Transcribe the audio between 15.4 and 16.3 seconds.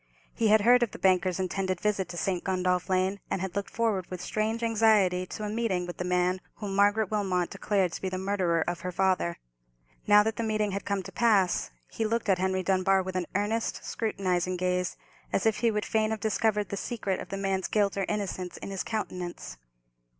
if he would fain have